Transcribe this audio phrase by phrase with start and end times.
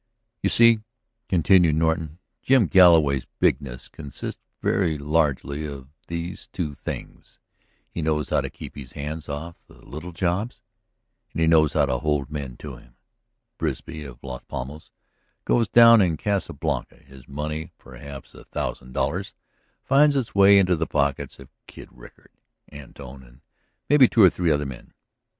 [0.41, 0.79] "You see,"
[1.29, 7.37] continued Norton, "Jim Galloway's bigness consists very largely of these two things:
[7.87, 10.63] he knows how to keep his hands off of the little jobs,
[11.31, 12.95] and he knows how to hold men to him.
[13.59, 14.91] Bisbee, of Las Palmas,
[15.45, 19.35] goes down in the Casa Blanca; his money, perhaps a thousand dollars,
[19.83, 22.31] finds its way into the pockets of Kid Rickard,
[22.73, 23.41] Antone, and
[23.87, 24.95] maybe another two or three men.